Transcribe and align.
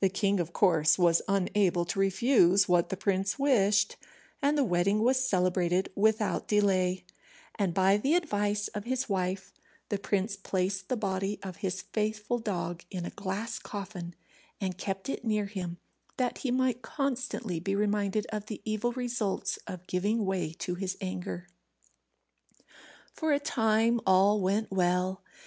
The 0.00 0.10
king, 0.10 0.40
of 0.40 0.52
course, 0.52 0.98
was 0.98 1.22
unable 1.26 1.86
to 1.86 1.98
refuse 1.98 2.68
what 2.68 2.90
the 2.90 2.98
prince 2.98 3.38
wished, 3.38 3.96
and 4.42 4.58
the 4.58 4.62
wedding 4.62 5.02
was 5.02 5.24
celebrated 5.26 5.90
without 5.94 6.46
delay; 6.46 7.06
and 7.58 7.72
by 7.72 7.96
the 7.96 8.14
advice 8.14 8.68
of 8.74 8.84
his 8.84 9.08
wife 9.08 9.54
the 9.88 9.96
prince 9.96 10.36
placed 10.36 10.90
the 10.90 10.98
body 10.98 11.38
of 11.42 11.56
his 11.64 11.80
faithful 11.80 12.36
dog 12.38 12.84
in 12.90 13.06
a 13.06 13.10
glass 13.12 13.58
coffin, 13.58 14.14
and 14.60 14.76
kept 14.76 15.08
it 15.08 15.24
near 15.24 15.46
him, 15.46 15.78
that 16.18 16.36
he 16.44 16.50
might 16.50 16.82
constantly 16.82 17.58
be 17.58 17.74
reminded 17.74 18.26
of 18.26 18.44
the 18.44 18.60
evil 18.66 18.92
results 18.92 19.58
of 19.66 19.86
giving 19.86 20.26
way 20.26 20.52
to 20.58 20.74
his 20.74 20.94
anger. 21.00 21.48
For 23.14 23.32
a 23.32 23.40
time 23.40 23.98
all 24.06 24.42
went 24.42 24.70
well. 24.70 25.22